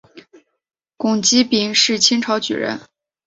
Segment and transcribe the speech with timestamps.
[0.97, 2.79] 龚积柄是清朝举人。